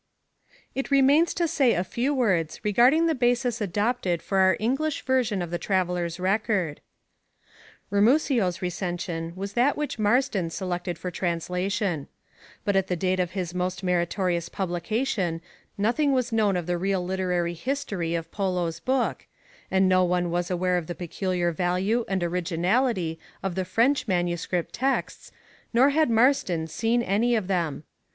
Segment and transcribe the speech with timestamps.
[0.71, 0.71] 89.
[0.73, 5.43] It remains to say a few words regarding the basis adopted for our English version
[5.43, 6.81] of the Traveller's record.
[7.91, 12.07] Ramusio's recension was that which Marsden selected for translation.
[12.65, 15.39] But at the date of his most meritorious publica tion
[15.77, 18.79] nothing was known of the real literary history of ^ r 1 1 Textfol Polo's
[18.79, 19.27] Book,
[19.69, 23.19] and no one was aware of the peculiar lowed by ^ Marsden value and originality
[23.43, 27.03] of the French manuscript texts, and by ^^ r > Pauthier nor had Marsden seen
[27.03, 27.83] any of them.